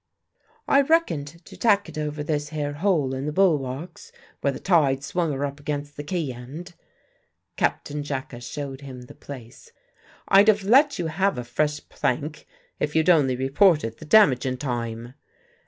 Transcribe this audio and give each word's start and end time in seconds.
"I 0.67 0.81
reckoned 0.81 1.27
to 1.45 1.55
tack 1.55 1.87
it 1.87 1.95
over 1.95 2.23
this 2.23 2.49
here 2.49 2.73
hole 2.73 3.13
in 3.13 3.27
the 3.27 3.31
bulwarks 3.31 4.11
where 4.39 4.51
the 4.51 4.59
tide 4.59 5.03
swung 5.03 5.31
her 5.31 5.45
up 5.45 5.59
against 5.59 5.95
the 5.95 6.03
quay 6.03 6.33
end." 6.33 6.73
Captain 7.55 8.01
Jacka 8.01 8.41
showed 8.41 8.81
him 8.81 9.03
the 9.03 9.13
place. 9.13 9.71
"I'd 10.27 10.47
have 10.47 10.63
let 10.63 10.97
you 10.97 11.05
have 11.05 11.37
a 11.37 11.43
fresh 11.43 11.87
plank 11.87 12.47
if 12.79 12.95
you'd 12.95 13.11
only 13.11 13.35
reported 13.35 13.99
the 13.99 14.05
damage 14.05 14.43
in 14.43 14.57
time." 14.57 15.13